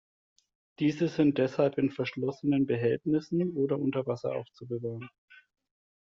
[0.79, 5.07] Diese sind deshalb in verschlossenen Behältnissen oder unter Wasser aufzubewahren.